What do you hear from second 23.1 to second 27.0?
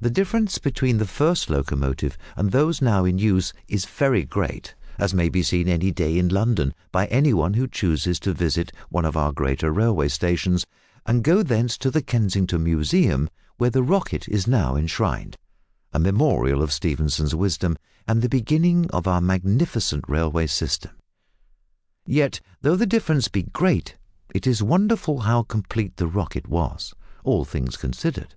be great it is wonderful how complete the "Rocket" was,